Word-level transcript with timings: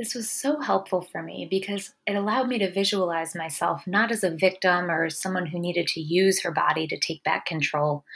This 0.00 0.14
was 0.14 0.30
so 0.30 0.60
helpful 0.60 1.02
for 1.02 1.22
me 1.22 1.46
because 1.50 1.92
it 2.06 2.16
allowed 2.16 2.48
me 2.48 2.58
to 2.60 2.72
visualize 2.72 3.34
myself 3.34 3.86
not 3.86 4.10
as 4.10 4.24
a 4.24 4.34
victim 4.34 4.90
or 4.90 5.10
someone 5.10 5.44
who 5.44 5.58
needed 5.58 5.88
to 5.88 6.00
use 6.00 6.40
her 6.40 6.50
body 6.50 6.86
to 6.86 6.98
take 6.98 7.22
back 7.22 7.44
control, 7.44 8.06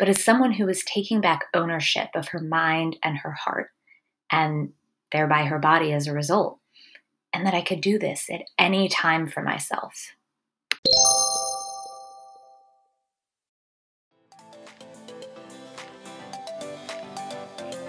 but 0.00 0.08
as 0.08 0.24
someone 0.24 0.50
who 0.50 0.66
was 0.66 0.82
taking 0.82 1.20
back 1.20 1.44
ownership 1.54 2.08
of 2.16 2.26
her 2.26 2.40
mind 2.40 2.96
and 3.04 3.18
her 3.18 3.30
heart, 3.30 3.70
and 4.32 4.72
thereby 5.12 5.44
her 5.44 5.60
body 5.60 5.92
as 5.92 6.08
a 6.08 6.12
result. 6.12 6.58
And 7.32 7.46
that 7.46 7.54
I 7.54 7.62
could 7.62 7.82
do 7.82 8.00
this 8.00 8.28
at 8.28 8.42
any 8.58 8.88
time 8.88 9.28
for 9.28 9.40
myself. 9.40 10.16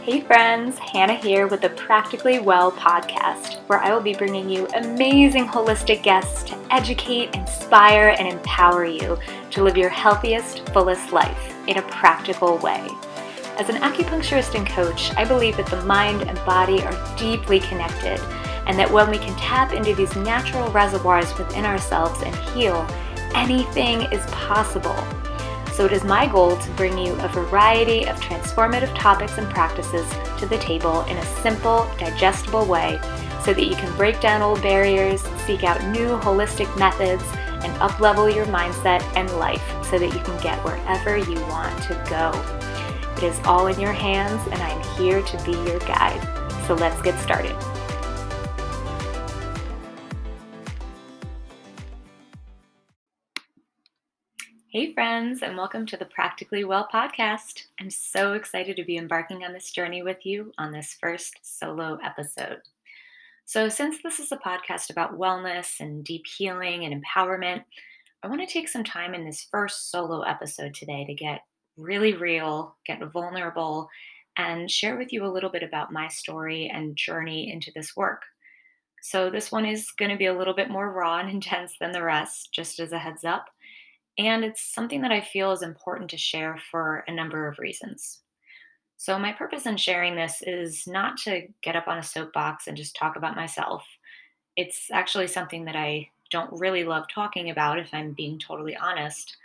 Hey 0.04 0.22
friends, 0.22 0.78
Hannah 0.78 1.16
here 1.16 1.46
with 1.46 1.60
the 1.60 1.70
Practically 1.72 2.40
Well 2.40 2.72
podcast, 2.72 3.58
where 3.68 3.80
I 3.80 3.94
will 3.94 4.02
be 4.02 4.16
bringing 4.16 4.50
you 4.50 4.66
amazing 4.68 5.46
holistic 5.46 6.04
guests 6.04 6.42
to 6.44 6.58
educate, 6.72 7.36
inspire, 7.36 8.16
and 8.18 8.26
empower 8.26 8.86
you 8.86 9.20
to 9.52 9.62
live 9.62 9.76
your 9.76 9.90
healthiest, 9.90 10.68
fullest 10.70 11.12
life 11.12 11.54
in 11.68 11.78
a 11.78 11.82
practical 11.82 12.58
way. 12.60 12.88
As 13.58 13.68
an 13.68 13.76
acupuncturist 13.82 14.56
and 14.56 14.66
coach, 14.66 15.12
I 15.18 15.26
believe 15.26 15.58
that 15.58 15.68
the 15.68 15.84
mind 15.84 16.22
and 16.22 16.38
body 16.46 16.82
are 16.82 17.18
deeply 17.18 17.60
connected, 17.60 18.22
and 18.68 18.80
that 18.80 18.90
when 18.90 19.10
we 19.12 19.18
can 19.18 19.36
tap 19.36 19.74
into 19.74 19.94
these 19.94 20.16
natural 20.16 20.72
reservoirs 20.72 21.38
within 21.38 21.66
ourselves 21.66 22.22
and 22.22 22.34
heal, 22.36 22.88
anything 23.36 24.04
is 24.14 24.26
possible. 24.28 24.96
So 25.80 25.86
it 25.86 25.94
is 25.94 26.04
my 26.04 26.28
goal 26.28 26.58
to 26.58 26.72
bring 26.72 26.98
you 26.98 27.14
a 27.22 27.30
variety 27.30 28.06
of 28.06 28.20
transformative 28.20 28.94
topics 29.00 29.38
and 29.38 29.50
practices 29.50 30.06
to 30.38 30.46
the 30.46 30.58
table 30.58 31.04
in 31.06 31.16
a 31.16 31.26
simple, 31.42 31.90
digestible 31.98 32.66
way 32.66 33.00
so 33.46 33.54
that 33.54 33.64
you 33.64 33.78
can 33.78 33.96
break 33.96 34.20
down 34.20 34.42
old 34.42 34.62
barriers, 34.62 35.22
seek 35.46 35.64
out 35.64 35.82
new 35.94 36.18
holistic 36.18 36.68
methods, 36.78 37.24
and 37.64 37.74
uplevel 37.78 38.36
your 38.36 38.46
mindset 38.48 39.02
and 39.16 39.32
life 39.38 39.64
so 39.86 39.98
that 39.98 40.14
you 40.14 40.20
can 40.20 40.38
get 40.44 40.62
wherever 40.66 41.16
you 41.16 41.40
want 41.44 41.82
to 41.84 41.94
go. 42.10 42.34
It 43.16 43.24
is 43.24 43.40
all 43.46 43.68
in 43.68 43.80
your 43.80 43.94
hands, 43.94 44.46
and 44.52 44.62
I 44.62 44.72
am 44.72 44.98
here 44.98 45.22
to 45.22 45.44
be 45.46 45.54
your 45.54 45.80
guide. 45.80 46.20
So 46.68 46.74
let's 46.74 47.02
get 47.02 47.18
started. 47.22 47.56
Hey, 54.72 54.94
friends, 54.94 55.42
and 55.42 55.58
welcome 55.58 55.88
to 55.88 55.98
the 55.98 56.06
Practically 56.06 56.64
Well 56.64 56.88
podcast. 56.94 57.64
I'm 57.82 57.90
so 57.90 58.34
excited 58.34 58.76
to 58.76 58.84
be 58.84 58.98
embarking 58.98 59.44
on 59.44 59.52
this 59.52 59.72
journey 59.72 60.04
with 60.04 60.28
you 60.28 60.52
on 60.60 60.72
this 60.72 60.96
first 61.02 61.40
solo 61.42 61.98
episode. 62.04 62.60
So, 63.46 63.68
since 63.68 63.98
this 64.04 64.20
is 64.20 64.32
a 64.32 64.38
podcast 64.38 64.92
about 64.92 65.18
wellness 65.18 65.80
and 65.80 66.04
deep 66.04 66.28
healing 66.28 66.86
and 66.86 67.04
empowerment, 67.04 67.64
I 68.22 68.28
want 68.28 68.42
to 68.42 68.54
take 68.54 68.70
some 68.70 68.84
time 68.84 69.16
in 69.16 69.26
this 69.26 69.48
first 69.50 69.90
solo 69.90 70.22
episode 70.22 70.76
today 70.76 71.04
to 71.04 71.16
get 71.16 71.42
really 71.76 72.14
real, 72.14 72.78
get 72.86 73.04
vulnerable, 73.12 73.90
and 74.38 74.70
share 74.70 75.00
with 75.00 75.12
you 75.12 75.26
a 75.26 75.34
little 75.34 75.50
bit 75.50 75.64
about 75.64 75.92
my 75.92 76.10
story 76.10 76.70
and 76.72 76.96
journey 76.96 77.52
into 77.52 77.72
this 77.74 77.96
work. 77.96 78.22
So, 79.02 79.32
this 79.32 79.52
one 79.52 79.66
is 79.66 79.90
going 79.98 80.12
to 80.12 80.18
be 80.18 80.28
a 80.28 80.38
little 80.38 80.54
bit 80.54 80.70
more 80.70 80.92
raw 80.92 81.18
and 81.18 81.30
intense 81.32 81.74
than 81.82 81.92
the 81.92 82.04
rest, 82.04 82.50
just 82.54 82.80
as 82.80 82.92
a 82.92 83.00
heads 83.00 83.24
up. 83.24 83.48
And 84.20 84.44
it's 84.44 84.62
something 84.76 85.02
that 85.02 85.14
I 85.14 85.22
feel 85.22 85.54
is 85.54 85.62
important 85.62 86.10
to 86.10 86.18
share 86.18 86.60
for 86.70 87.06
a 87.08 87.12
number 87.12 87.48
of 87.48 87.58
reasons. 87.58 88.20
So, 88.98 89.18
my 89.18 89.32
purpose 89.32 89.66
in 89.66 89.78
sharing 89.78 90.18
this 90.18 90.44
is 90.46 90.86
not 90.86 91.16
to 91.20 91.48
get 91.64 91.78
up 91.78 91.88
on 91.88 91.98
a 91.98 92.04
soapbox 92.04 92.68
and 92.68 92.76
just 92.76 92.98
talk 92.98 93.16
about 93.16 93.38
myself. 93.38 93.86
It's 94.58 94.92
actually 94.92 95.28
something 95.28 95.64
that 95.66 95.78
I 95.78 96.10
don't 96.32 96.60
really 96.60 96.84
love 96.84 97.06
talking 97.08 97.50
about, 97.50 97.80
if 97.80 97.94
I'm 97.94 98.12
being 98.12 98.38
totally 98.38 98.76
honest. 98.76 99.38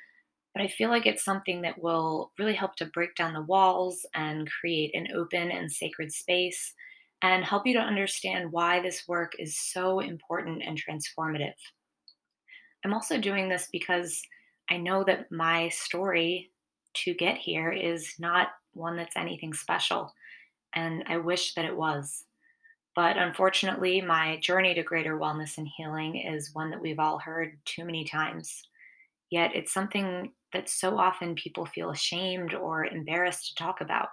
But 0.54 0.64
I 0.64 0.66
feel 0.66 0.90
like 0.90 1.06
it's 1.06 1.24
something 1.24 1.62
that 1.62 1.80
will 1.80 2.32
really 2.36 2.54
help 2.54 2.74
to 2.76 2.86
break 2.86 3.14
down 3.14 3.32
the 3.32 3.42
walls 3.42 4.04
and 4.12 4.50
create 4.60 4.92
an 4.94 5.08
open 5.14 5.52
and 5.52 5.70
sacred 5.70 6.12
space 6.12 6.74
and 7.22 7.44
help 7.44 7.64
you 7.64 7.74
to 7.74 7.80
understand 7.80 8.50
why 8.50 8.80
this 8.80 9.06
work 9.06 9.34
is 9.38 9.56
so 9.56 10.00
important 10.00 10.64
and 10.64 10.80
transformative. 10.82 11.54
I'm 12.84 12.92
also 12.92 13.18
doing 13.18 13.48
this 13.48 13.68
because 13.70 14.20
I 14.70 14.78
know 14.78 15.04
that 15.04 15.30
my 15.30 15.68
story 15.68 16.50
to 16.94 17.14
get 17.14 17.36
here 17.36 17.70
is 17.70 18.14
not 18.18 18.48
one 18.72 18.96
that's 18.96 19.16
anything 19.16 19.52
special, 19.52 20.12
and 20.74 21.04
I 21.06 21.18
wish 21.18 21.54
that 21.54 21.64
it 21.64 21.76
was. 21.76 22.24
But 22.94 23.16
unfortunately, 23.18 24.00
my 24.00 24.38
journey 24.38 24.74
to 24.74 24.82
greater 24.82 25.18
wellness 25.18 25.58
and 25.58 25.68
healing 25.76 26.16
is 26.16 26.54
one 26.54 26.70
that 26.70 26.80
we've 26.80 27.00
all 27.00 27.18
heard 27.18 27.58
too 27.64 27.84
many 27.84 28.04
times. 28.04 28.62
Yet 29.30 29.50
it's 29.54 29.72
something 29.72 30.32
that 30.52 30.68
so 30.68 30.96
often 30.96 31.34
people 31.34 31.66
feel 31.66 31.90
ashamed 31.90 32.54
or 32.54 32.86
embarrassed 32.86 33.48
to 33.48 33.54
talk 33.56 33.80
about. 33.80 34.08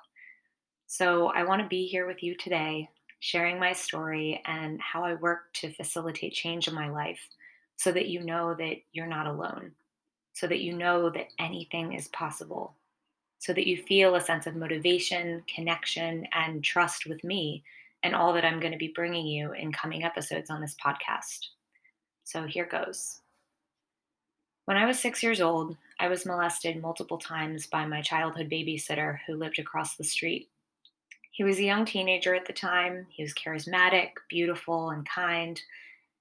So 0.88 1.28
I 1.28 1.44
want 1.44 1.62
to 1.62 1.68
be 1.68 1.86
here 1.86 2.08
with 2.08 2.24
you 2.24 2.36
today, 2.36 2.90
sharing 3.20 3.60
my 3.60 3.72
story 3.72 4.42
and 4.46 4.82
how 4.82 5.04
I 5.04 5.14
work 5.14 5.54
to 5.56 5.74
facilitate 5.74 6.34
change 6.34 6.68
in 6.68 6.74
my 6.74 6.90
life 6.90 7.22
so 7.78 7.92
that 7.92 8.08
you 8.08 8.24
know 8.24 8.56
that 8.56 8.78
you're 8.92 9.08
not 9.08 9.28
alone 9.28 9.72
so 10.42 10.48
that 10.48 10.62
you 10.62 10.74
know 10.74 11.08
that 11.12 11.28
anything 11.38 11.94
is 11.94 12.08
possible, 12.08 12.74
so 13.38 13.54
that 13.54 13.68
you 13.68 13.78
feel 13.78 14.16
a 14.16 14.22
sense 14.22 14.48
of 14.48 14.56
motivation, 14.56 15.44
connection, 15.54 16.26
and 16.34 16.64
trust 16.64 17.06
with 17.06 17.24
me 17.24 17.64
and 18.02 18.16
all 18.16 18.34
that 18.34 18.44
I'm 18.44 18.60
going 18.60 18.72
to 18.72 18.78
be 18.80 18.92
bringing 18.96 19.28
you 19.28 19.52
in 19.52 19.72
coming 19.72 20.04
episodes 20.04 20.50
on 20.50 20.60
this 20.60 20.76
podcast. 20.84 21.50
So 22.24 22.48
here 22.48 22.66
goes. 22.66 23.20
When 24.66 24.78
I 24.78 24.88
was 24.88 24.98
six 24.98 25.22
years 25.22 25.42
old, 25.42 25.78
I 26.00 26.08
was 26.08 26.26
molested 26.26 26.82
multiple 26.82 27.20
times 27.20 27.68
by 27.68 27.86
my 27.86 28.02
childhood 28.02 28.50
babysitter 28.50 29.20
who 29.28 29.36
lived 29.36 29.60
across 29.60 29.96
the 29.96 30.04
street. 30.04 30.50
He 31.30 31.44
was 31.44 31.60
a 31.60 31.64
young 31.64 31.86
teenager 31.86 32.34
at 32.34 32.48
the 32.48 32.54
time. 32.54 33.06
He 33.12 33.22
was 33.22 33.36
charismatic, 33.36 34.14
beautiful, 34.28 34.90
and 34.90 35.08
kind. 35.08 35.62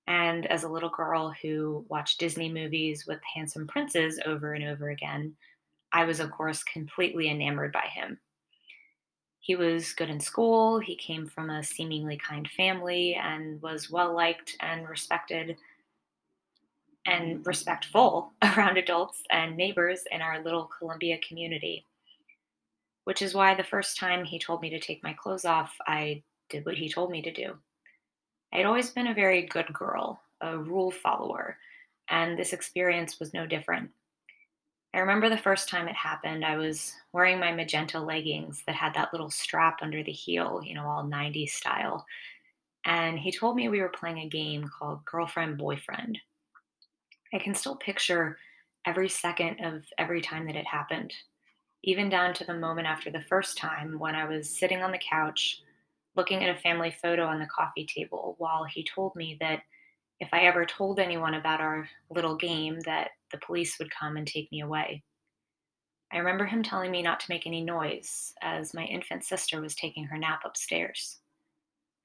And 0.06 0.46
as 0.46 0.64
a 0.64 0.68
little 0.68 0.90
girl 0.90 1.34
who 1.42 1.84
watched 1.88 2.18
Disney 2.18 2.50
movies 2.50 3.06
with 3.06 3.20
handsome 3.34 3.66
princes 3.66 4.20
over 4.26 4.54
and 4.54 4.64
over 4.64 4.90
again, 4.90 5.34
I 5.92 6.04
was, 6.04 6.20
of 6.20 6.30
course, 6.30 6.62
completely 6.64 7.28
enamored 7.28 7.72
by 7.72 7.86
him. 7.92 8.18
He 9.40 9.56
was 9.56 9.94
good 9.94 10.10
in 10.10 10.20
school, 10.20 10.78
he 10.78 10.96
came 10.96 11.26
from 11.26 11.50
a 11.50 11.64
seemingly 11.64 12.16
kind 12.16 12.48
family, 12.48 13.14
and 13.14 13.60
was 13.62 13.90
well 13.90 14.14
liked 14.14 14.56
and 14.60 14.88
respected 14.88 15.56
and 17.06 17.44
respectful 17.46 18.32
around 18.42 18.76
adults 18.76 19.22
and 19.30 19.56
neighbors 19.56 20.04
in 20.10 20.20
our 20.20 20.42
little 20.42 20.70
Columbia 20.78 21.18
community. 21.26 21.86
Which 23.04 23.22
is 23.22 23.34
why 23.34 23.54
the 23.54 23.64
first 23.64 23.96
time 23.96 24.24
he 24.24 24.38
told 24.38 24.60
me 24.60 24.70
to 24.70 24.78
take 24.78 25.02
my 25.02 25.14
clothes 25.14 25.44
off, 25.44 25.74
I 25.86 26.22
did 26.50 26.66
what 26.66 26.76
he 26.76 26.88
told 26.88 27.10
me 27.10 27.22
to 27.22 27.32
do. 27.32 27.54
I'd 28.52 28.66
always 28.66 28.90
been 28.90 29.06
a 29.06 29.14
very 29.14 29.42
good 29.42 29.72
girl, 29.72 30.20
a 30.40 30.58
rule 30.58 30.90
follower, 30.90 31.56
and 32.08 32.38
this 32.38 32.52
experience 32.52 33.20
was 33.20 33.32
no 33.32 33.46
different. 33.46 33.90
I 34.92 34.98
remember 34.98 35.28
the 35.28 35.36
first 35.36 35.68
time 35.68 35.86
it 35.86 35.94
happened, 35.94 36.44
I 36.44 36.56
was 36.56 36.94
wearing 37.12 37.38
my 37.38 37.52
magenta 37.52 38.00
leggings 38.00 38.64
that 38.66 38.74
had 38.74 38.92
that 38.94 39.12
little 39.12 39.30
strap 39.30 39.78
under 39.82 40.02
the 40.02 40.10
heel, 40.10 40.60
you 40.64 40.74
know, 40.74 40.84
all 40.84 41.04
90s 41.04 41.50
style. 41.50 42.04
And 42.84 43.16
he 43.16 43.30
told 43.30 43.54
me 43.54 43.68
we 43.68 43.80
were 43.80 43.88
playing 43.88 44.18
a 44.18 44.28
game 44.28 44.68
called 44.68 45.04
Girlfriend 45.04 45.58
Boyfriend. 45.58 46.18
I 47.32 47.38
can 47.38 47.54
still 47.54 47.76
picture 47.76 48.36
every 48.84 49.08
second 49.08 49.64
of 49.64 49.84
every 49.96 50.20
time 50.20 50.44
that 50.46 50.56
it 50.56 50.66
happened, 50.66 51.12
even 51.84 52.08
down 52.08 52.34
to 52.34 52.44
the 52.44 52.54
moment 52.54 52.88
after 52.88 53.10
the 53.10 53.22
first 53.22 53.58
time 53.58 53.96
when 53.96 54.16
I 54.16 54.24
was 54.24 54.58
sitting 54.58 54.82
on 54.82 54.90
the 54.90 54.98
couch 54.98 55.62
looking 56.16 56.42
at 56.44 56.54
a 56.54 56.60
family 56.60 56.94
photo 57.02 57.24
on 57.24 57.38
the 57.38 57.46
coffee 57.46 57.86
table 57.86 58.34
while 58.38 58.64
he 58.64 58.84
told 58.84 59.14
me 59.14 59.36
that 59.40 59.62
if 60.18 60.28
I 60.32 60.42
ever 60.42 60.66
told 60.66 60.98
anyone 60.98 61.34
about 61.34 61.60
our 61.60 61.88
little 62.10 62.36
game 62.36 62.78
that 62.80 63.10
the 63.32 63.38
police 63.38 63.78
would 63.78 63.90
come 63.90 64.16
and 64.16 64.26
take 64.26 64.50
me 64.52 64.60
away. 64.60 65.02
I 66.12 66.18
remember 66.18 66.44
him 66.44 66.62
telling 66.62 66.90
me 66.90 67.02
not 67.02 67.20
to 67.20 67.26
make 67.30 67.46
any 67.46 67.62
noise 67.62 68.34
as 68.42 68.74
my 68.74 68.84
infant 68.84 69.24
sister 69.24 69.60
was 69.60 69.74
taking 69.74 70.04
her 70.04 70.18
nap 70.18 70.40
upstairs. 70.44 71.18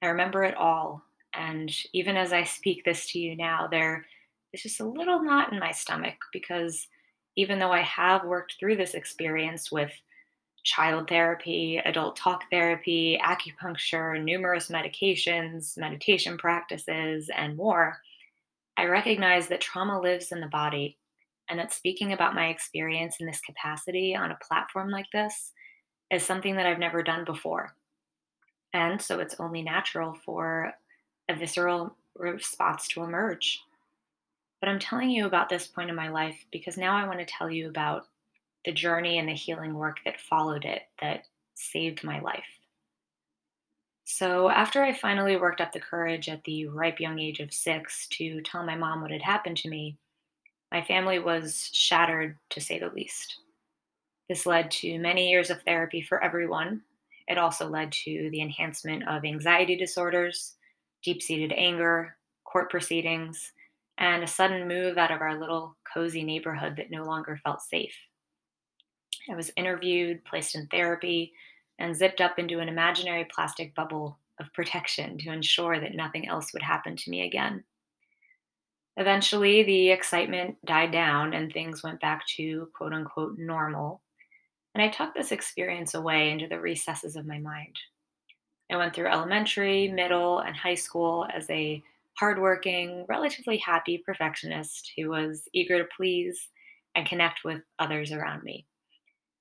I 0.00 0.06
remember 0.06 0.44
it 0.44 0.56
all, 0.56 1.02
and 1.34 1.74
even 1.92 2.16
as 2.16 2.32
I 2.32 2.44
speak 2.44 2.84
this 2.84 3.10
to 3.10 3.18
you 3.18 3.36
now, 3.36 3.66
there 3.66 4.06
is 4.52 4.62
just 4.62 4.80
a 4.80 4.88
little 4.88 5.22
knot 5.22 5.52
in 5.52 5.58
my 5.58 5.72
stomach 5.72 6.16
because 6.32 6.86
even 7.34 7.58
though 7.58 7.72
I 7.72 7.82
have 7.82 8.24
worked 8.24 8.56
through 8.58 8.76
this 8.76 8.94
experience 8.94 9.70
with 9.70 9.90
child 10.66 11.08
therapy, 11.08 11.78
adult 11.78 12.16
talk 12.16 12.42
therapy, 12.50 13.18
acupuncture, 13.24 14.22
numerous 14.22 14.68
medications, 14.68 15.78
meditation 15.78 16.36
practices, 16.36 17.30
and 17.34 17.56
more, 17.56 17.96
I 18.76 18.86
recognize 18.86 19.46
that 19.46 19.60
trauma 19.60 20.00
lives 20.00 20.32
in 20.32 20.40
the 20.40 20.48
body 20.48 20.98
and 21.48 21.56
that 21.60 21.72
speaking 21.72 22.12
about 22.12 22.34
my 22.34 22.48
experience 22.48 23.18
in 23.20 23.26
this 23.26 23.40
capacity 23.40 24.16
on 24.16 24.32
a 24.32 24.38
platform 24.42 24.90
like 24.90 25.06
this 25.12 25.52
is 26.10 26.24
something 26.24 26.56
that 26.56 26.66
I've 26.66 26.80
never 26.80 27.00
done 27.00 27.24
before. 27.24 27.72
And 28.72 29.00
so 29.00 29.20
it's 29.20 29.36
only 29.38 29.62
natural 29.62 30.16
for 30.24 30.72
a 31.28 31.36
visceral 31.36 31.96
response 32.16 32.88
to 32.88 33.04
emerge. 33.04 33.60
But 34.60 34.68
I'm 34.68 34.80
telling 34.80 35.10
you 35.10 35.26
about 35.26 35.48
this 35.48 35.68
point 35.68 35.90
in 35.90 35.96
my 35.96 36.08
life 36.08 36.44
because 36.50 36.76
now 36.76 36.96
I 36.96 37.06
want 37.06 37.20
to 37.20 37.24
tell 37.24 37.48
you 37.48 37.68
about 37.68 38.08
the 38.66 38.72
journey 38.72 39.18
and 39.18 39.28
the 39.28 39.32
healing 39.32 39.72
work 39.72 39.98
that 40.04 40.20
followed 40.20 40.66
it 40.66 40.82
that 41.00 41.24
saved 41.54 42.04
my 42.04 42.20
life. 42.20 42.44
So, 44.04 44.50
after 44.50 44.84
I 44.84 44.92
finally 44.92 45.36
worked 45.36 45.60
up 45.60 45.72
the 45.72 45.80
courage 45.80 46.28
at 46.28 46.44
the 46.44 46.66
ripe 46.66 47.00
young 47.00 47.18
age 47.18 47.40
of 47.40 47.52
six 47.52 48.06
to 48.08 48.40
tell 48.42 48.64
my 48.64 48.76
mom 48.76 49.00
what 49.00 49.10
had 49.10 49.22
happened 49.22 49.56
to 49.58 49.68
me, 49.68 49.96
my 50.70 50.82
family 50.82 51.18
was 51.18 51.70
shattered 51.72 52.36
to 52.50 52.60
say 52.60 52.78
the 52.78 52.90
least. 52.90 53.38
This 54.28 54.46
led 54.46 54.70
to 54.72 54.98
many 54.98 55.30
years 55.30 55.50
of 55.50 55.62
therapy 55.62 56.02
for 56.02 56.22
everyone. 56.22 56.82
It 57.28 57.38
also 57.38 57.68
led 57.68 57.90
to 58.04 58.28
the 58.30 58.42
enhancement 58.42 59.08
of 59.08 59.24
anxiety 59.24 59.76
disorders, 59.76 60.56
deep 61.02 61.22
seated 61.22 61.52
anger, 61.52 62.16
court 62.44 62.70
proceedings, 62.70 63.52
and 63.98 64.22
a 64.22 64.26
sudden 64.26 64.68
move 64.68 64.98
out 64.98 65.10
of 65.10 65.20
our 65.20 65.38
little 65.38 65.76
cozy 65.92 66.22
neighborhood 66.22 66.76
that 66.76 66.90
no 66.90 67.04
longer 67.04 67.40
felt 67.42 67.62
safe. 67.62 67.94
I 69.30 69.34
was 69.34 69.50
interviewed, 69.56 70.24
placed 70.24 70.54
in 70.54 70.66
therapy, 70.66 71.32
and 71.78 71.96
zipped 71.96 72.20
up 72.20 72.38
into 72.38 72.60
an 72.60 72.68
imaginary 72.68 73.26
plastic 73.32 73.74
bubble 73.74 74.18
of 74.40 74.52
protection 74.52 75.18
to 75.18 75.32
ensure 75.32 75.80
that 75.80 75.94
nothing 75.94 76.28
else 76.28 76.52
would 76.52 76.62
happen 76.62 76.96
to 76.96 77.10
me 77.10 77.26
again. 77.26 77.64
Eventually, 78.96 79.62
the 79.62 79.90
excitement 79.90 80.56
died 80.64 80.90
down 80.90 81.34
and 81.34 81.52
things 81.52 81.82
went 81.82 82.00
back 82.00 82.26
to 82.36 82.68
quote 82.74 82.94
unquote 82.94 83.36
normal. 83.38 84.00
And 84.74 84.82
I 84.82 84.88
tucked 84.88 85.16
this 85.16 85.32
experience 85.32 85.94
away 85.94 86.30
into 86.30 86.48
the 86.48 86.60
recesses 86.60 87.16
of 87.16 87.26
my 87.26 87.38
mind. 87.38 87.76
I 88.70 88.76
went 88.76 88.94
through 88.94 89.08
elementary, 89.08 89.88
middle, 89.88 90.40
and 90.40 90.56
high 90.56 90.74
school 90.74 91.26
as 91.32 91.48
a 91.50 91.82
hardworking, 92.18 93.04
relatively 93.08 93.58
happy 93.58 94.02
perfectionist 94.04 94.92
who 94.96 95.10
was 95.10 95.48
eager 95.52 95.78
to 95.78 95.88
please 95.96 96.48
and 96.94 97.06
connect 97.06 97.40
with 97.44 97.62
others 97.78 98.12
around 98.12 98.42
me. 98.42 98.66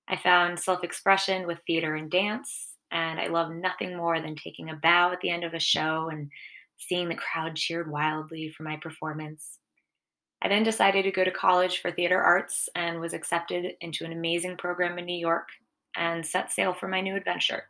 I 0.07 0.17
found 0.17 0.59
self 0.59 0.83
expression 0.83 1.47
with 1.47 1.59
theater 1.65 1.95
and 1.95 2.09
dance, 2.11 2.75
and 2.91 3.19
I 3.19 3.27
love 3.27 3.51
nothing 3.51 3.95
more 3.95 4.21
than 4.21 4.35
taking 4.35 4.69
a 4.69 4.75
bow 4.75 5.11
at 5.11 5.21
the 5.21 5.29
end 5.29 5.43
of 5.43 5.53
a 5.53 5.59
show 5.59 6.09
and 6.09 6.29
seeing 6.77 7.09
the 7.09 7.15
crowd 7.15 7.55
cheered 7.55 7.89
wildly 7.89 8.49
for 8.49 8.63
my 8.63 8.77
performance. 8.77 9.59
I 10.41 10.47
then 10.47 10.63
decided 10.63 11.03
to 11.03 11.11
go 11.11 11.23
to 11.23 11.31
college 11.31 11.81
for 11.81 11.91
theater 11.91 12.21
arts 12.21 12.69
and 12.75 12.99
was 12.99 13.13
accepted 13.13 13.73
into 13.81 14.05
an 14.05 14.11
amazing 14.11 14.57
program 14.57 14.99
in 14.99 15.05
New 15.05 15.17
York 15.17 15.47
and 15.95 16.25
set 16.25 16.51
sail 16.51 16.73
for 16.73 16.87
my 16.87 17.01
new 17.01 17.15
adventure. 17.15 17.63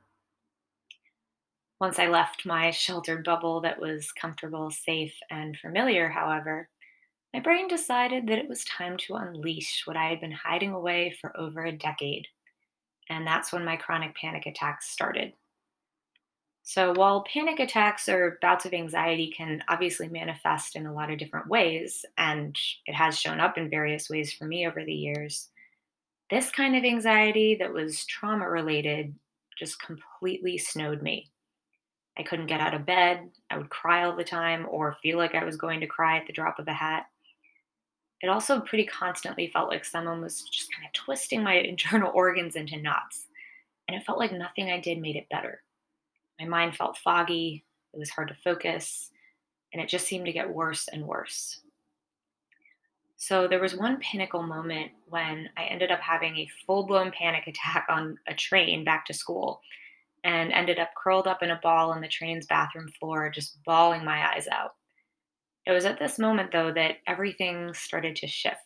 Once 1.80 2.00
I 2.00 2.08
left 2.08 2.46
my 2.46 2.72
sheltered 2.72 3.24
bubble 3.24 3.62
that 3.62 3.80
was 3.80 4.12
comfortable, 4.12 4.72
safe, 4.72 5.14
and 5.30 5.58
familiar, 5.58 6.10
however, 6.10 6.70
my 7.36 7.42
brain 7.42 7.68
decided 7.68 8.28
that 8.28 8.38
it 8.38 8.48
was 8.48 8.64
time 8.64 8.96
to 8.96 9.16
unleash 9.16 9.82
what 9.84 9.98
I 9.98 10.06
had 10.06 10.22
been 10.22 10.32
hiding 10.32 10.72
away 10.72 11.18
for 11.20 11.38
over 11.38 11.66
a 11.66 11.78
decade. 11.78 12.30
And 13.10 13.28
that's 13.28 13.52
when 13.52 13.66
my 13.66 13.76
chronic 13.76 14.16
panic 14.16 14.46
attacks 14.46 14.90
started. 14.90 15.34
So, 16.64 16.94
while 16.94 17.26
panic 17.26 17.60
attacks 17.60 18.08
or 18.08 18.38
bouts 18.42 18.64
of 18.64 18.74
anxiety 18.74 19.34
can 19.36 19.62
obviously 19.68 20.08
manifest 20.08 20.78
in 20.78 20.86
a 20.86 20.94
lot 20.94 21.12
of 21.12 21.18
different 21.18 21.50
ways, 21.50 22.06
and 22.18 22.58
it 22.86 22.96
has 22.96 23.20
shown 23.20 23.42
up 23.42 23.58
in 23.58 23.70
various 23.70 24.10
ways 24.10 24.32
for 24.32 24.46
me 24.46 24.66
over 24.66 24.86
the 24.86 24.94
years, 24.94 25.50
this 26.32 26.50
kind 26.52 26.74
of 26.78 26.86
anxiety 26.86 27.56
that 27.56 27.74
was 27.74 28.06
trauma 28.06 28.50
related 28.50 29.14
just 29.60 29.82
completely 29.82 30.58
snowed 30.58 31.02
me. 31.02 31.30
I 32.18 32.24
couldn't 32.24 32.48
get 32.48 32.62
out 32.62 32.74
of 32.74 32.86
bed. 32.86 33.30
I 33.50 33.58
would 33.58 33.70
cry 33.70 34.06
all 34.06 34.16
the 34.16 34.24
time 34.24 34.68
or 34.70 34.96
feel 35.04 35.18
like 35.18 35.36
I 35.36 35.44
was 35.44 35.58
going 35.58 35.82
to 35.82 35.88
cry 35.88 36.18
at 36.18 36.28
the 36.28 36.34
drop 36.34 36.60
of 36.60 36.70
a 36.70 36.74
hat. 36.74 37.08
It 38.22 38.30
also 38.30 38.60
pretty 38.62 38.86
constantly 38.86 39.48
felt 39.48 39.70
like 39.70 39.86
someone 39.86 40.22
was 40.22 40.44
just 40.44 40.74
kind 40.74 40.88
of 40.88 40.94
twisting 40.94 41.44
my 41.44 41.54
internal 41.56 42.12
organs 42.14 42.56
into 42.56 42.82
knots. 42.82 43.28
And 43.88 43.96
it 43.96 44.04
felt 44.04 44.20
like 44.20 44.32
nothing 44.32 44.72
I 44.72 44.80
did 44.80 45.00
made 45.00 45.16
it 45.16 45.30
better. 45.30 45.62
My 46.40 46.46
mind 46.46 46.76
felt 46.76 46.98
foggy, 46.98 47.64
it 47.94 48.00
was 48.00 48.10
hard 48.10 48.28
to 48.28 48.36
focus, 48.36 49.12
and 49.72 49.82
it 49.82 49.88
just 49.88 50.08
seemed 50.08 50.26
to 50.26 50.34
get 50.34 50.50
worse 50.50 50.88
and 50.88 51.06
worse. 51.06 51.62
So 53.18 53.48
there 53.48 53.62
was 53.62 53.76
one 53.76 53.98
pinnacle 54.00 54.44
moment 54.44 54.92
when 55.08 55.50
I 55.58 55.66
ended 55.66 55.92
up 55.92 56.02
having 56.02 56.38
a 56.38 56.50
full 56.66 56.86
blown 56.86 57.12
panic 57.12 57.48
attack 57.48 57.88
on 57.90 58.18
a 58.28 58.34
train 58.34 58.84
back 58.84 59.06
to 59.06 59.14
school 59.14 59.62
and 60.24 60.52
ended 60.52 60.80
up 60.80 60.90
curled 60.96 61.28
up 61.28 61.44
in 61.44 61.52
a 61.52 61.60
ball 61.62 61.92
on 61.92 62.02
the 62.02 62.08
train's 62.08 62.48
bathroom 62.48 62.90
floor, 63.00 63.30
just 63.30 63.64
bawling 63.64 64.04
my 64.04 64.34
eyes 64.34 64.48
out. 64.52 64.76
It 65.66 65.72
was 65.72 65.86
at 65.86 66.00
this 66.00 66.20
moment, 66.20 66.52
though, 66.52 66.72
that 66.74 66.98
everything 67.08 67.74
started 67.74 68.16
to 68.18 68.28
shift. 68.28 68.58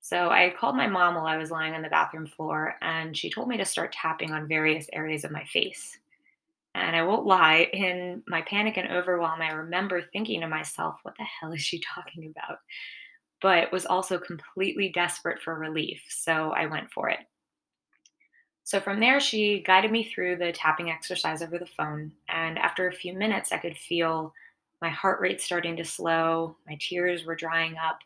So 0.00 0.30
I 0.30 0.54
called 0.58 0.76
my 0.76 0.86
mom 0.86 1.14
while 1.14 1.26
I 1.26 1.36
was 1.36 1.50
lying 1.50 1.74
on 1.74 1.82
the 1.82 1.88
bathroom 1.88 2.26
floor, 2.26 2.76
and 2.82 3.16
she 3.16 3.30
told 3.30 3.48
me 3.48 3.56
to 3.56 3.64
start 3.64 3.92
tapping 3.92 4.32
on 4.32 4.48
various 4.48 4.86
areas 4.92 5.24
of 5.24 5.30
my 5.30 5.44
face. 5.44 5.98
And 6.74 6.96
I 6.96 7.02
won't 7.02 7.26
lie, 7.26 7.68
in 7.72 8.22
my 8.26 8.42
panic 8.42 8.76
and 8.76 8.90
overwhelm, 8.90 9.40
I 9.40 9.52
remember 9.52 10.02
thinking 10.02 10.40
to 10.40 10.48
myself, 10.48 10.96
what 11.02 11.14
the 11.16 11.24
hell 11.24 11.52
is 11.52 11.60
she 11.60 11.80
talking 11.94 12.34
about? 12.36 12.58
But 13.40 13.72
was 13.72 13.86
also 13.86 14.18
completely 14.18 14.90
desperate 14.90 15.40
for 15.40 15.54
relief, 15.54 16.02
so 16.08 16.50
I 16.50 16.66
went 16.66 16.92
for 16.92 17.10
it. 17.10 17.20
So 18.64 18.80
from 18.80 18.98
there, 18.98 19.20
she 19.20 19.62
guided 19.66 19.92
me 19.92 20.04
through 20.04 20.36
the 20.36 20.50
tapping 20.50 20.90
exercise 20.90 21.42
over 21.42 21.58
the 21.58 21.66
phone. 21.66 22.12
And 22.28 22.58
after 22.58 22.88
a 22.88 22.92
few 22.92 23.12
minutes, 23.12 23.52
I 23.52 23.58
could 23.58 23.76
feel 23.76 24.32
my 24.84 24.90
heart 24.90 25.18
rate 25.18 25.40
starting 25.40 25.76
to 25.78 25.84
slow, 25.84 26.58
my 26.66 26.76
tears 26.78 27.24
were 27.24 27.34
drying 27.34 27.76
up, 27.82 28.00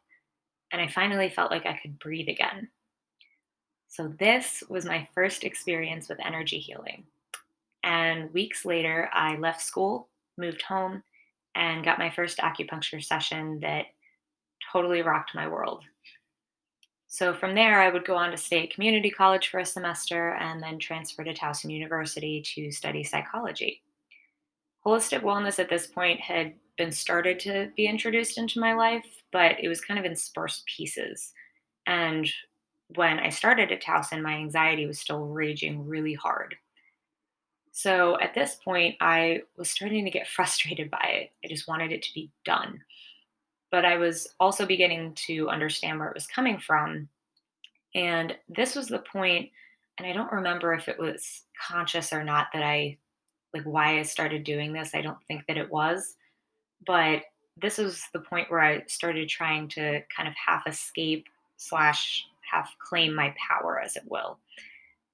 and 0.71 0.81
I 0.81 0.87
finally 0.87 1.29
felt 1.29 1.51
like 1.51 1.67
I 1.67 1.77
could 1.83 1.99
breathe 1.99 2.29
again. 2.29 2.69
So, 3.89 4.15
this 4.21 4.63
was 4.69 4.85
my 4.85 5.09
first 5.13 5.43
experience 5.43 6.09
with 6.09 6.25
energy 6.25 6.61
healing. 6.61 7.03
And 7.83 8.33
weeks 8.33 8.65
later, 8.65 9.11
I 9.13 9.35
left 9.39 9.61
school, 9.61 10.09
moved 10.37 10.63
home, 10.63 11.03
and 11.57 11.85
got 11.85 11.99
my 11.99 12.11
first 12.11 12.39
acupuncture 12.39 13.03
session 13.05 13.59
that 13.59 13.87
totally 14.73 15.03
rocked 15.03 15.35
my 15.35 15.49
world. 15.49 15.83
So 17.09 17.35
from 17.35 17.57
there, 17.57 17.81
I 17.81 17.91
would 17.91 18.07
go 18.07 18.15
on 18.15 18.31
to 18.31 18.37
stay 18.37 18.63
at 18.63 18.71
community 18.71 19.11
college 19.11 19.49
for 19.49 19.59
a 19.59 19.67
semester 19.67 20.35
and 20.35 20.63
then 20.63 20.79
transfer 20.79 21.25
to 21.25 21.35
Towson 21.35 21.73
University 21.73 22.41
to 22.55 22.71
study 22.71 23.03
psychology. 23.03 23.83
Holistic 24.87 25.23
wellness 25.23 25.59
at 25.59 25.71
this 25.71 25.87
point 25.87 26.21
had 26.21 26.55
been 26.79 26.93
started 26.93 27.39
to 27.41 27.71
be 27.77 27.87
introduced 27.87 28.39
into 28.39 28.61
my 28.61 28.73
life, 28.73 29.05
but 29.33 29.57
it 29.63 29.69
was 29.69 29.81
kind 29.81 30.01
of 30.01 30.07
in 30.07 30.17
sparse 30.17 30.63
pieces. 30.67 31.33
And 31.87 32.31
when 32.95 33.19
I 33.19 33.29
started 33.29 33.71
at 33.71 33.83
Towson, 33.83 34.23
my 34.23 34.35
anxiety 34.35 34.87
was 34.87 34.99
still 34.99 35.27
raging 35.27 35.87
really 35.87 36.15
hard. 36.15 36.55
So 37.73 38.19
at 38.21 38.35
this 38.35 38.57
point, 38.65 38.97
I 39.01 39.43
was 39.57 39.71
starting 39.71 40.05
to 40.05 40.11
get 40.11 40.29
frustrated 40.37 40.91
by 40.91 41.05
it. 41.13 41.33
I 41.45 41.49
just 41.49 41.69
wanted 41.69 41.93
it 41.93 42.03
to 42.03 42.15
be 42.15 42.31
done 42.45 42.81
but 43.71 43.85
I 43.85 43.97
was 43.97 44.29
also 44.41 44.67
beginning 44.67 45.15
to 45.27 45.49
understand 45.49 45.99
where 45.99 46.09
it 46.09 46.15
was 46.15 46.27
coming 46.27 46.59
from. 46.59 47.09
And 47.95 48.37
this 48.49 48.75
was 48.75 48.89
the 48.89 49.01
point, 49.01 49.51
and 49.99 50.07
I 50.07 50.13
don't 50.13 50.33
remember 50.33 50.73
if 50.73 50.89
it 50.89 50.99
was 50.99 51.43
conscious 51.67 52.13
or 52.13 52.25
not 52.25 52.49
that 52.53 52.63
I, 52.63 52.99
like, 53.55 53.65
why 53.65 53.99
I 53.99 54.03
started 54.03 54.45
doing 54.45 54.73
this. 54.73 54.95
I 54.95 55.03
don't 55.03 55.23
think 55.27 55.45
that 55.49 55.57
it 55.57 55.71
was. 55.71 56.15
But 56.87 57.23
this 57.61 57.79
was 57.79 58.05
the 58.13 58.21
point 58.21 58.51
where 58.51 58.61
I 58.61 58.85
started 58.87 59.29
trying 59.29 59.69
to 59.69 60.03
kind 60.15 60.29
of 60.29 60.35
half 60.35 60.67
escape 60.67 61.27
slash 61.57 62.25
half 62.51 62.75
claim 62.79 63.15
my 63.15 63.35
power, 63.49 63.81
as 63.81 63.97
it 63.97 64.05
will. 64.07 64.39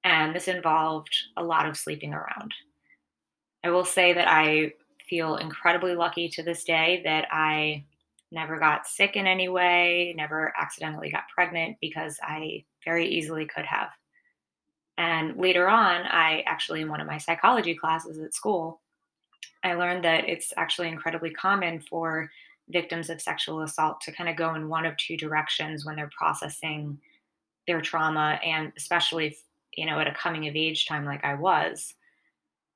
And 0.05 0.35
this 0.35 0.49
involved 0.49 1.15
a 1.37 1.43
lot 1.43 1.67
of 1.67 1.77
sleeping 1.77 2.13
around. 2.13 2.53
I 3.65 3.71
will 3.71 3.85
say 3.85 4.13
that 4.13 4.29
I 4.29 4.75
feel 5.09 5.37
incredibly 5.37 5.95
lucky 5.95 6.29
to 6.29 6.43
this 6.43 6.65
day 6.65 7.01
that 7.05 7.27
I 7.31 7.85
never 8.31 8.59
got 8.59 8.87
sick 8.87 9.17
in 9.17 9.27
any 9.27 9.49
way, 9.49 10.13
never 10.17 10.53
accidentally 10.59 11.11
got 11.11 11.29
pregnant 11.35 11.79
because 11.81 12.19
I 12.23 12.65
very 12.85 13.09
easily 13.09 13.47
could 13.47 13.65
have. 13.65 13.91
And 14.99 15.37
later 15.37 15.69
on, 15.69 16.03
I 16.03 16.43
actually, 16.47 16.83
in 16.83 16.89
one 16.89 17.01
of 17.01 17.07
my 17.07 17.19
psychology 17.19 17.75
classes 17.75 18.19
at 18.19 18.35
school, 18.35 18.81
I 19.63 19.75
learned 19.75 20.05
that 20.05 20.29
it's 20.29 20.53
actually 20.57 20.89
incredibly 20.89 21.31
common 21.31 21.81
for 21.81 22.31
victims 22.69 23.11
of 23.11 23.21
sexual 23.21 23.63
assault 23.63 24.01
to 24.03 24.13
kind 24.13 24.29
of 24.29 24.37
go 24.37 24.55
in 24.55 24.69
one 24.69 24.87
of 24.87 24.97
two 24.97 25.17
directions 25.17 25.85
when 25.85 25.97
they're 25.97 26.11
processing 26.17 26.99
their 27.67 27.81
trauma, 27.81 28.39
and 28.45 28.73
especially, 28.77 29.29
if, 29.29 29.43
you 29.77 29.87
know, 29.87 29.99
at 29.99 30.07
a 30.07 30.15
coming 30.15 30.49
of 30.49 30.57
age 30.57 30.87
time 30.87 31.05
like 31.05 31.25
I 31.25 31.35
was. 31.35 31.95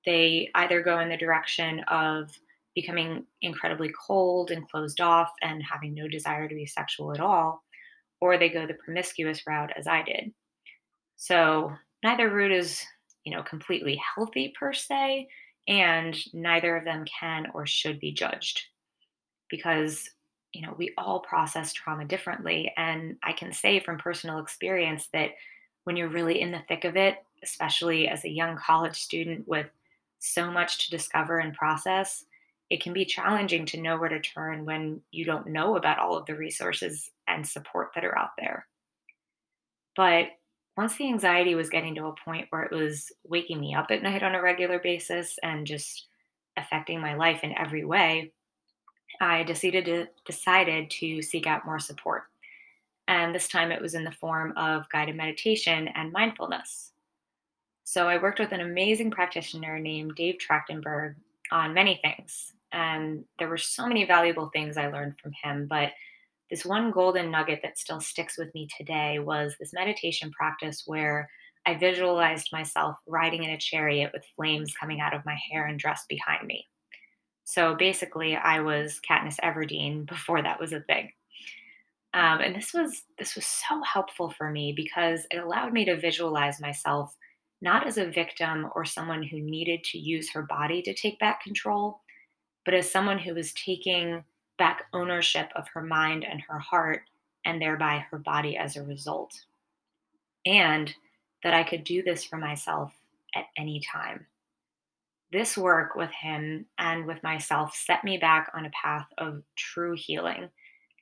They 0.06 0.50
either 0.54 0.82
go 0.82 1.00
in 1.00 1.08
the 1.08 1.16
direction 1.16 1.80
of 1.88 2.30
becoming 2.74 3.24
incredibly 3.42 3.92
cold 4.06 4.50
and 4.50 4.68
closed 4.68 5.00
off 5.00 5.30
and 5.42 5.62
having 5.62 5.94
no 5.94 6.06
desire 6.06 6.48
to 6.48 6.54
be 6.54 6.64
sexual 6.64 7.12
at 7.12 7.20
all, 7.20 7.62
or 8.20 8.38
they 8.38 8.48
go 8.48 8.66
the 8.66 8.74
promiscuous 8.74 9.46
route 9.46 9.72
as 9.76 9.86
I 9.86 10.02
did. 10.02 10.32
So 11.16 11.72
neither 12.04 12.30
route 12.30 12.52
is, 12.52 12.84
you 13.24 13.34
know, 13.34 13.42
completely 13.42 14.00
healthy 14.14 14.54
per 14.58 14.72
se. 14.72 15.28
And 15.68 16.16
neither 16.34 16.76
of 16.76 16.84
them 16.84 17.04
can 17.04 17.46
or 17.54 17.66
should 17.66 18.00
be 18.00 18.10
judged 18.12 18.62
because 19.48 20.10
you 20.52 20.62
know 20.62 20.74
we 20.76 20.92
all 20.98 21.20
process 21.20 21.72
trauma 21.72 22.04
differently. 22.04 22.72
And 22.76 23.16
i 23.22 23.32
can 23.32 23.52
say 23.52 23.78
from 23.78 23.98
personal 23.98 24.38
experience 24.38 25.08
that 25.12 25.30
when 25.84 25.96
you're 25.96 26.08
really 26.08 26.40
in 26.40 26.50
the 26.50 26.62
thick 26.68 26.84
of 26.84 26.96
it 26.96 27.18
especially 27.42 28.08
as 28.08 28.24
a 28.24 28.30
young 28.30 28.56
college 28.56 28.96
student 28.96 29.46
with 29.46 29.66
so 30.18 30.50
much 30.50 30.84
to 30.84 30.90
discover 30.90 31.38
and 31.38 31.54
process 31.54 32.24
it 32.70 32.82
can 32.82 32.92
be 32.92 33.04
challenging 33.04 33.64
to 33.66 33.80
know 33.80 33.96
where 33.96 34.08
to 34.08 34.20
turn 34.20 34.64
when 34.64 35.00
you 35.10 35.24
don't 35.24 35.46
know 35.46 35.76
about 35.76 35.98
all 35.98 36.16
of 36.16 36.26
the 36.26 36.34
resources 36.34 37.10
and 37.26 37.46
support 37.46 37.90
that 37.94 38.04
are 38.04 38.18
out 38.18 38.32
there. 38.38 38.66
But 39.96 40.28
once 40.78 40.96
the 40.96 41.08
anxiety 41.08 41.56
was 41.56 41.68
getting 41.68 41.92
to 41.92 42.06
a 42.06 42.14
point 42.24 42.46
where 42.50 42.62
it 42.62 42.70
was 42.70 43.10
waking 43.24 43.58
me 43.58 43.74
up 43.74 43.90
at 43.90 44.00
night 44.00 44.22
on 44.22 44.36
a 44.36 44.40
regular 44.40 44.78
basis 44.78 45.36
and 45.42 45.66
just 45.66 46.06
affecting 46.56 47.00
my 47.00 47.16
life 47.16 47.42
in 47.42 47.52
every 47.58 47.84
way, 47.84 48.30
I 49.20 49.42
decided 49.42 49.86
to 49.86 50.06
decided 50.24 50.88
to 50.90 51.20
seek 51.20 51.48
out 51.48 51.66
more 51.66 51.80
support. 51.80 52.26
And 53.08 53.34
this 53.34 53.48
time 53.48 53.72
it 53.72 53.82
was 53.82 53.94
in 53.94 54.04
the 54.04 54.12
form 54.12 54.52
of 54.56 54.88
guided 54.90 55.16
meditation 55.16 55.88
and 55.96 56.12
mindfulness. 56.12 56.92
So 57.82 58.06
I 58.06 58.22
worked 58.22 58.38
with 58.38 58.52
an 58.52 58.60
amazing 58.60 59.10
practitioner 59.10 59.80
named 59.80 60.14
Dave 60.14 60.36
Trachtenberg 60.38 61.16
on 61.50 61.74
many 61.74 61.98
things. 62.04 62.52
And 62.70 63.24
there 63.40 63.48
were 63.48 63.58
so 63.58 63.88
many 63.88 64.04
valuable 64.04 64.50
things 64.50 64.76
I 64.76 64.92
learned 64.92 65.18
from 65.20 65.32
him, 65.42 65.66
but 65.68 65.90
this 66.50 66.64
one 66.64 66.90
golden 66.90 67.30
nugget 67.30 67.60
that 67.62 67.78
still 67.78 68.00
sticks 68.00 68.38
with 68.38 68.52
me 68.54 68.68
today 68.76 69.18
was 69.18 69.54
this 69.58 69.72
meditation 69.72 70.30
practice 70.30 70.84
where 70.86 71.28
I 71.66 71.74
visualized 71.74 72.48
myself 72.52 72.96
riding 73.06 73.44
in 73.44 73.50
a 73.50 73.58
chariot 73.58 74.10
with 74.14 74.24
flames 74.36 74.72
coming 74.78 75.00
out 75.00 75.14
of 75.14 75.26
my 75.26 75.36
hair 75.50 75.66
and 75.66 75.78
dress 75.78 76.04
behind 76.08 76.46
me. 76.46 76.66
So 77.44 77.74
basically, 77.74 78.36
I 78.36 78.60
was 78.60 79.00
Katniss 79.08 79.36
Everdeen 79.42 80.06
before 80.08 80.42
that 80.42 80.60
was 80.60 80.72
a 80.72 80.80
thing. 80.80 81.10
Um, 82.14 82.40
and 82.40 82.56
this 82.56 82.72
was 82.72 83.02
this 83.18 83.34
was 83.34 83.44
so 83.44 83.82
helpful 83.82 84.30
for 84.30 84.50
me 84.50 84.72
because 84.74 85.26
it 85.30 85.38
allowed 85.38 85.74
me 85.74 85.84
to 85.84 86.00
visualize 86.00 86.60
myself 86.60 87.14
not 87.60 87.86
as 87.86 87.98
a 87.98 88.10
victim 88.10 88.70
or 88.74 88.84
someone 88.84 89.22
who 89.22 89.40
needed 89.40 89.84
to 89.84 89.98
use 89.98 90.30
her 90.30 90.42
body 90.42 90.80
to 90.82 90.94
take 90.94 91.18
back 91.18 91.42
control, 91.42 92.00
but 92.64 92.72
as 92.72 92.90
someone 92.90 93.18
who 93.18 93.34
was 93.34 93.52
taking 93.52 94.24
back 94.58 94.84
ownership 94.92 95.50
of 95.56 95.68
her 95.68 95.82
mind 95.82 96.24
and 96.24 96.42
her 96.42 96.58
heart, 96.58 97.02
and 97.44 97.60
thereby 97.62 98.04
her 98.10 98.18
body 98.18 98.56
as 98.56 98.76
a 98.76 98.82
result. 98.82 99.44
And 100.44 100.94
that 101.42 101.54
I 101.54 101.62
could 101.62 101.84
do 101.84 102.02
this 102.02 102.24
for 102.24 102.36
myself 102.36 102.92
at 103.34 103.46
any 103.56 103.80
time. 103.80 104.26
This 105.30 105.56
work 105.56 105.94
with 105.94 106.10
him 106.10 106.66
and 106.78 107.06
with 107.06 107.22
myself 107.22 107.74
set 107.74 108.02
me 108.02 108.16
back 108.16 108.50
on 108.54 108.64
a 108.64 108.70
path 108.70 109.06
of 109.18 109.42
true 109.56 109.94
healing. 109.94 110.48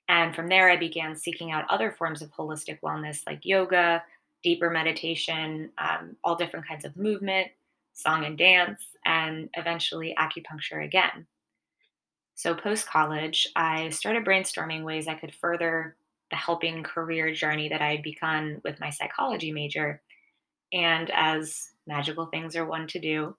And 0.08 0.34
from 0.34 0.48
there, 0.48 0.70
I 0.70 0.76
began 0.76 1.16
seeking 1.16 1.52
out 1.52 1.64
other 1.70 1.90
forms 1.92 2.22
of 2.22 2.32
holistic 2.32 2.80
wellness 2.80 3.20
like 3.26 3.40
yoga, 3.44 4.02
deeper 4.42 4.70
meditation, 4.70 5.70
um, 5.78 6.16
all 6.22 6.36
different 6.36 6.66
kinds 6.66 6.84
of 6.84 6.96
movement, 6.96 7.48
song 7.92 8.24
and 8.24 8.36
dance, 8.36 8.80
and 9.04 9.48
eventually 9.54 10.14
acupuncture 10.18 10.84
again. 10.84 11.26
So, 12.36 12.54
post 12.54 12.86
college, 12.86 13.48
I 13.56 13.88
started 13.88 14.26
brainstorming 14.26 14.84
ways 14.84 15.08
I 15.08 15.14
could 15.14 15.34
further 15.34 15.96
the 16.30 16.36
helping 16.36 16.82
career 16.82 17.32
journey 17.32 17.70
that 17.70 17.80
I 17.80 17.92
had 17.92 18.02
begun 18.02 18.60
with 18.62 18.78
my 18.78 18.90
psychology 18.90 19.52
major. 19.52 20.02
And 20.70 21.10
as 21.14 21.70
magical 21.86 22.26
things 22.26 22.54
are 22.54 22.66
one 22.66 22.88
to 22.88 23.00
do, 23.00 23.34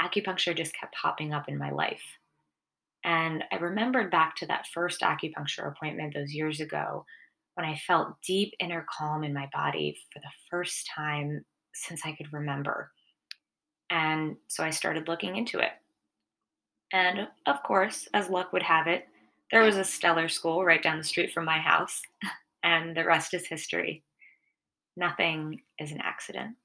acupuncture 0.00 0.56
just 0.56 0.74
kept 0.74 0.96
popping 0.96 1.32
up 1.32 1.48
in 1.48 1.58
my 1.58 1.70
life. 1.70 2.02
And 3.04 3.44
I 3.52 3.56
remembered 3.56 4.10
back 4.10 4.34
to 4.36 4.46
that 4.46 4.66
first 4.74 5.00
acupuncture 5.00 5.68
appointment 5.68 6.14
those 6.14 6.34
years 6.34 6.58
ago 6.60 7.04
when 7.54 7.64
I 7.64 7.76
felt 7.76 8.20
deep 8.26 8.52
inner 8.58 8.84
calm 8.98 9.22
in 9.22 9.32
my 9.32 9.48
body 9.52 9.96
for 10.12 10.18
the 10.18 10.32
first 10.50 10.90
time 10.94 11.44
since 11.72 12.02
I 12.04 12.12
could 12.12 12.32
remember. 12.32 12.90
And 13.90 14.36
so 14.48 14.64
I 14.64 14.70
started 14.70 15.06
looking 15.06 15.36
into 15.36 15.60
it. 15.60 15.70
And 16.92 17.28
of 17.46 17.62
course, 17.62 18.08
as 18.14 18.28
luck 18.28 18.52
would 18.52 18.62
have 18.62 18.86
it, 18.86 19.06
there 19.50 19.62
was 19.62 19.76
a 19.76 19.84
stellar 19.84 20.28
school 20.28 20.64
right 20.64 20.82
down 20.82 20.98
the 20.98 21.04
street 21.04 21.32
from 21.32 21.44
my 21.44 21.58
house, 21.58 22.02
and 22.62 22.96
the 22.96 23.04
rest 23.04 23.34
is 23.34 23.46
history. 23.46 24.02
Nothing 24.96 25.62
is 25.78 25.92
an 25.92 26.00
accident. 26.00 26.56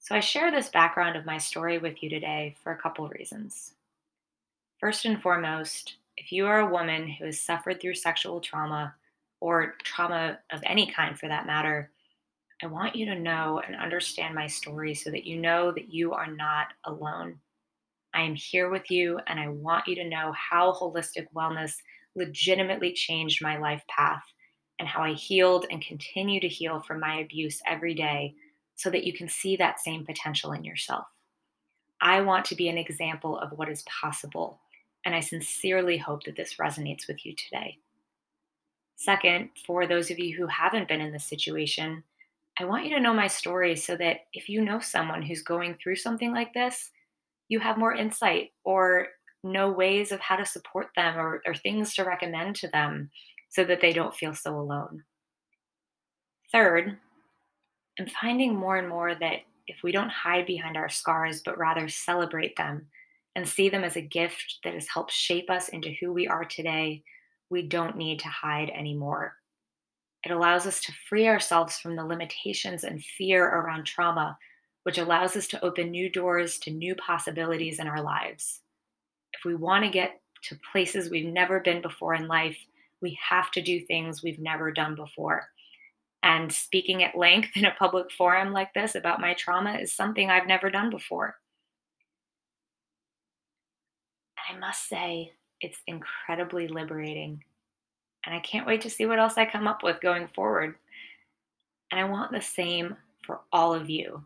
So, 0.00 0.16
I 0.16 0.20
share 0.20 0.50
this 0.50 0.68
background 0.68 1.16
of 1.16 1.24
my 1.24 1.38
story 1.38 1.78
with 1.78 2.02
you 2.02 2.10
today 2.10 2.56
for 2.62 2.72
a 2.72 2.78
couple 2.78 3.08
reasons. 3.08 3.74
First 4.80 5.04
and 5.04 5.22
foremost, 5.22 5.96
if 6.16 6.32
you 6.32 6.46
are 6.46 6.60
a 6.60 6.70
woman 6.70 7.06
who 7.06 7.26
has 7.26 7.40
suffered 7.40 7.80
through 7.80 7.94
sexual 7.94 8.40
trauma, 8.40 8.94
or 9.40 9.74
trauma 9.82 10.38
of 10.52 10.60
any 10.64 10.86
kind 10.86 11.18
for 11.18 11.28
that 11.28 11.46
matter, 11.46 11.90
I 12.62 12.66
want 12.66 12.94
you 12.94 13.06
to 13.06 13.18
know 13.18 13.60
and 13.66 13.74
understand 13.74 14.34
my 14.34 14.46
story 14.46 14.94
so 14.94 15.10
that 15.10 15.24
you 15.24 15.36
know 15.36 15.72
that 15.72 15.92
you 15.92 16.12
are 16.12 16.28
not 16.28 16.68
alone. 16.84 17.40
I 18.14 18.22
am 18.22 18.34
here 18.34 18.70
with 18.70 18.90
you, 18.90 19.18
and 19.26 19.40
I 19.40 19.48
want 19.48 19.88
you 19.88 19.94
to 19.96 20.08
know 20.08 20.32
how 20.32 20.72
holistic 20.72 21.26
wellness 21.34 21.74
legitimately 22.14 22.92
changed 22.92 23.42
my 23.42 23.56
life 23.56 23.82
path 23.88 24.22
and 24.78 24.88
how 24.88 25.02
I 25.02 25.12
healed 25.12 25.66
and 25.70 25.80
continue 25.80 26.40
to 26.40 26.48
heal 26.48 26.82
from 26.82 27.00
my 27.00 27.20
abuse 27.20 27.60
every 27.66 27.94
day 27.94 28.34
so 28.76 28.90
that 28.90 29.04
you 29.04 29.12
can 29.12 29.28
see 29.28 29.56
that 29.56 29.80
same 29.80 30.04
potential 30.04 30.52
in 30.52 30.64
yourself. 30.64 31.06
I 32.00 32.20
want 32.20 32.44
to 32.46 32.56
be 32.56 32.68
an 32.68 32.78
example 32.78 33.38
of 33.38 33.52
what 33.52 33.68
is 33.68 33.84
possible, 33.84 34.60
and 35.04 35.14
I 35.14 35.20
sincerely 35.20 35.96
hope 35.96 36.24
that 36.24 36.36
this 36.36 36.56
resonates 36.56 37.06
with 37.06 37.24
you 37.24 37.34
today. 37.34 37.78
Second, 38.96 39.50
for 39.66 39.86
those 39.86 40.10
of 40.10 40.18
you 40.18 40.36
who 40.36 40.46
haven't 40.46 40.88
been 40.88 41.00
in 41.00 41.12
this 41.12 41.24
situation, 41.24 42.04
I 42.58 42.66
want 42.66 42.84
you 42.84 42.94
to 42.94 43.00
know 43.00 43.14
my 43.14 43.26
story 43.26 43.74
so 43.74 43.96
that 43.96 44.26
if 44.32 44.48
you 44.48 44.60
know 44.60 44.78
someone 44.78 45.22
who's 45.22 45.42
going 45.42 45.74
through 45.74 45.96
something 45.96 46.32
like 46.32 46.52
this, 46.54 46.91
you 47.52 47.60
have 47.60 47.76
more 47.76 47.94
insight 47.94 48.50
or 48.64 49.08
know 49.44 49.70
ways 49.70 50.10
of 50.10 50.20
how 50.20 50.36
to 50.36 50.46
support 50.46 50.88
them 50.96 51.18
or, 51.18 51.42
or 51.46 51.54
things 51.54 51.94
to 51.94 52.02
recommend 52.02 52.56
to 52.56 52.68
them 52.68 53.10
so 53.50 53.62
that 53.62 53.82
they 53.82 53.92
don't 53.92 54.14
feel 54.14 54.32
so 54.32 54.58
alone. 54.58 55.04
Third, 56.50 56.96
I'm 58.00 58.06
finding 58.06 58.56
more 58.56 58.78
and 58.78 58.88
more 58.88 59.14
that 59.14 59.40
if 59.66 59.82
we 59.84 59.92
don't 59.92 60.08
hide 60.08 60.46
behind 60.46 60.78
our 60.78 60.88
scars, 60.88 61.42
but 61.44 61.58
rather 61.58 61.90
celebrate 61.90 62.56
them 62.56 62.86
and 63.36 63.46
see 63.46 63.68
them 63.68 63.84
as 63.84 63.96
a 63.96 64.00
gift 64.00 64.60
that 64.64 64.72
has 64.72 64.88
helped 64.88 65.12
shape 65.12 65.50
us 65.50 65.68
into 65.68 65.92
who 66.00 66.10
we 66.10 66.26
are 66.26 66.46
today, 66.46 67.02
we 67.50 67.60
don't 67.60 67.98
need 67.98 68.18
to 68.20 68.28
hide 68.28 68.70
anymore. 68.70 69.34
It 70.24 70.32
allows 70.32 70.66
us 70.66 70.80
to 70.84 70.92
free 71.06 71.28
ourselves 71.28 71.78
from 71.78 71.96
the 71.96 72.04
limitations 72.06 72.84
and 72.84 73.04
fear 73.04 73.46
around 73.46 73.84
trauma 73.84 74.38
which 74.84 74.98
allows 74.98 75.36
us 75.36 75.46
to 75.48 75.64
open 75.64 75.90
new 75.90 76.10
doors 76.10 76.58
to 76.58 76.70
new 76.70 76.94
possibilities 76.96 77.78
in 77.78 77.86
our 77.86 78.02
lives. 78.02 78.60
If 79.32 79.44
we 79.44 79.54
want 79.54 79.84
to 79.84 79.90
get 79.90 80.20
to 80.44 80.58
places 80.72 81.10
we've 81.10 81.32
never 81.32 81.60
been 81.60 81.80
before 81.80 82.14
in 82.14 82.26
life, 82.26 82.56
we 83.00 83.18
have 83.28 83.50
to 83.52 83.62
do 83.62 83.80
things 83.80 84.22
we've 84.22 84.38
never 84.38 84.72
done 84.72 84.94
before. 84.94 85.48
And 86.22 86.52
speaking 86.52 87.02
at 87.02 87.16
length 87.16 87.50
in 87.56 87.64
a 87.64 87.74
public 87.78 88.10
forum 88.12 88.52
like 88.52 88.74
this 88.74 88.94
about 88.94 89.20
my 89.20 89.34
trauma 89.34 89.74
is 89.74 89.92
something 89.92 90.30
I've 90.30 90.46
never 90.46 90.70
done 90.70 90.90
before. 90.90 91.36
And 94.48 94.56
I 94.56 94.66
must 94.66 94.88
say, 94.88 95.32
it's 95.60 95.78
incredibly 95.86 96.66
liberating. 96.66 97.44
And 98.26 98.34
I 98.34 98.40
can't 98.40 98.66
wait 98.66 98.80
to 98.82 98.90
see 98.90 99.06
what 99.06 99.18
else 99.18 99.34
I 99.36 99.46
come 99.46 99.68
up 99.68 99.82
with 99.82 100.00
going 100.00 100.28
forward. 100.28 100.74
And 101.90 102.00
I 102.00 102.04
want 102.04 102.32
the 102.32 102.40
same 102.40 102.96
for 103.24 103.40
all 103.52 103.74
of 103.74 103.88
you 103.88 104.24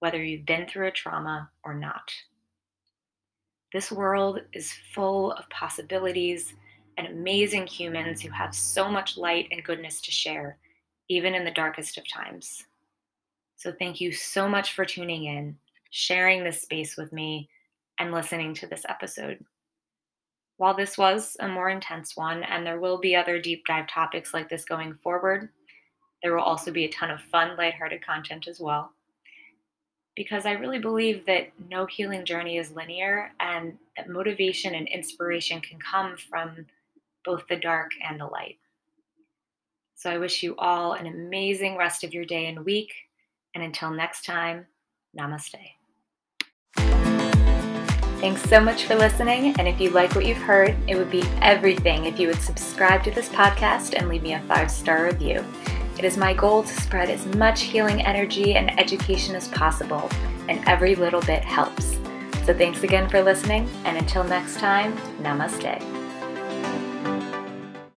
whether 0.00 0.22
you've 0.22 0.46
been 0.46 0.66
through 0.66 0.88
a 0.88 0.92
trauma 0.92 1.50
or 1.64 1.74
not. 1.74 2.10
This 3.72 3.92
world 3.92 4.40
is 4.52 4.72
full 4.94 5.32
of 5.32 5.48
possibilities 5.50 6.54
and 6.96 7.06
amazing 7.06 7.66
humans 7.66 8.20
who 8.20 8.30
have 8.30 8.54
so 8.54 8.88
much 8.88 9.16
light 9.16 9.48
and 9.50 9.64
goodness 9.64 10.00
to 10.02 10.10
share, 10.10 10.56
even 11.08 11.34
in 11.34 11.44
the 11.44 11.50
darkest 11.50 11.98
of 11.98 12.08
times. 12.08 12.64
So, 13.56 13.72
thank 13.72 14.00
you 14.00 14.12
so 14.12 14.48
much 14.48 14.72
for 14.72 14.84
tuning 14.84 15.24
in, 15.24 15.56
sharing 15.90 16.44
this 16.44 16.62
space 16.62 16.96
with 16.96 17.12
me, 17.12 17.48
and 17.98 18.12
listening 18.12 18.54
to 18.54 18.66
this 18.66 18.84
episode. 18.88 19.44
While 20.56 20.74
this 20.74 20.96
was 20.96 21.36
a 21.40 21.48
more 21.48 21.68
intense 21.68 22.16
one, 22.16 22.42
and 22.44 22.64
there 22.64 22.80
will 22.80 22.98
be 22.98 23.14
other 23.14 23.40
deep 23.40 23.64
dive 23.66 23.88
topics 23.88 24.32
like 24.32 24.48
this 24.48 24.64
going 24.64 24.94
forward, 25.02 25.50
there 26.22 26.34
will 26.34 26.42
also 26.42 26.72
be 26.72 26.84
a 26.84 26.92
ton 26.92 27.10
of 27.10 27.20
fun, 27.20 27.56
lighthearted 27.56 28.04
content 28.04 28.48
as 28.48 28.60
well 28.60 28.92
because 30.18 30.46
I 30.46 30.52
really 30.54 30.80
believe 30.80 31.26
that 31.26 31.52
no 31.70 31.86
healing 31.86 32.24
journey 32.24 32.58
is 32.58 32.72
linear 32.72 33.30
and 33.38 33.78
that 33.96 34.08
motivation 34.08 34.74
and 34.74 34.88
inspiration 34.88 35.60
can 35.60 35.78
come 35.78 36.16
from 36.16 36.66
both 37.24 37.46
the 37.48 37.54
dark 37.54 37.92
and 38.04 38.18
the 38.18 38.26
light. 38.26 38.58
So 39.94 40.10
I 40.10 40.18
wish 40.18 40.42
you 40.42 40.56
all 40.58 40.94
an 40.94 41.06
amazing 41.06 41.76
rest 41.76 42.02
of 42.02 42.12
your 42.12 42.24
day 42.24 42.46
and 42.46 42.64
week. 42.64 42.90
And 43.54 43.62
until 43.62 43.92
next 43.92 44.24
time, 44.24 44.66
namaste. 45.16 45.54
Thanks 48.20 48.42
so 48.50 48.60
much 48.60 48.86
for 48.86 48.96
listening. 48.96 49.54
And 49.60 49.68
if 49.68 49.80
you 49.80 49.90
like 49.90 50.16
what 50.16 50.26
you've 50.26 50.36
heard, 50.38 50.74
it 50.88 50.96
would 50.96 51.12
be 51.12 51.22
everything 51.40 52.06
if 52.06 52.18
you 52.18 52.26
would 52.26 52.42
subscribe 52.42 53.04
to 53.04 53.12
this 53.12 53.28
podcast 53.28 53.94
and 53.94 54.08
leave 54.08 54.24
me 54.24 54.34
a 54.34 54.40
five 54.48 54.68
star 54.68 55.04
review. 55.04 55.44
It 55.98 56.04
is 56.04 56.16
my 56.16 56.32
goal 56.32 56.62
to 56.62 56.80
spread 56.80 57.10
as 57.10 57.26
much 57.34 57.62
healing 57.62 58.06
energy 58.06 58.54
and 58.54 58.78
education 58.78 59.34
as 59.34 59.48
possible, 59.48 60.08
and 60.48 60.62
every 60.68 60.94
little 60.94 61.20
bit 61.22 61.42
helps. 61.42 61.98
So 62.46 62.54
thanks 62.54 62.84
again 62.84 63.08
for 63.08 63.20
listening, 63.20 63.68
and 63.84 63.98
until 63.98 64.22
next 64.22 64.58
time, 64.58 64.96
namaste. 65.20 65.97